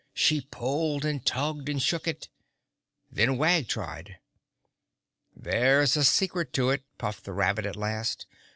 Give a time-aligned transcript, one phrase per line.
[0.15, 2.27] She pulled and tugged and shook it.
[3.11, 4.17] Then Wag tried.
[5.35, 8.25] "There's a secret to it," puffed the rabbit at last.